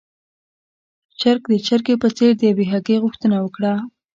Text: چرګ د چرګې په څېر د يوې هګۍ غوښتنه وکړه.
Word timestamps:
چرګ 1.19 1.43
د 1.51 1.53
چرګې 1.67 1.95
په 2.01 2.07
څېر 2.17 2.31
د 2.37 2.41
يوې 2.51 2.65
هګۍ 2.71 2.97
غوښتنه 3.03 3.37
وکړه. 3.41 3.73